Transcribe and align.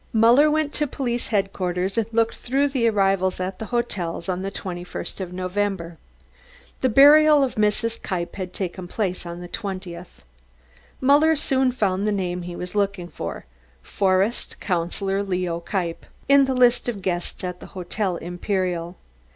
Muller 0.13 0.49
went 0.49 0.73
to 0.73 0.87
police 0.87 1.27
headquarters 1.27 1.95
and 1.95 2.07
looked 2.11 2.33
through 2.33 2.69
the 2.69 2.87
arrivals 2.87 3.39
at 3.39 3.59
the 3.59 3.65
hotels 3.65 4.27
on 4.27 4.41
the 4.41 4.49
21st 4.49 5.19
of 5.21 5.31
November. 5.31 5.99
The 6.81 6.89
burial 6.89 7.43
of 7.43 7.53
Mrs. 7.53 8.01
Kniepp 8.01 8.33
had 8.35 8.51
taken 8.51 8.87
place 8.87 9.27
on 9.27 9.41
the 9.41 9.47
20th. 9.47 10.25
Muller 11.01 11.35
soon 11.35 11.71
found 11.71 12.07
the 12.07 12.11
name 12.11 12.41
he 12.41 12.55
was 12.55 12.73
looking 12.73 13.09
for, 13.09 13.45
"Forest 13.83 14.59
Councillor 14.59 15.21
Leo 15.21 15.59
Kniepp," 15.59 16.07
in 16.27 16.45
the 16.45 16.55
list 16.55 16.89
of 16.89 17.03
guests 17.03 17.43
at 17.43 17.59
the 17.59 17.67
Hotel 17.77 18.15
Imperial. 18.15 18.97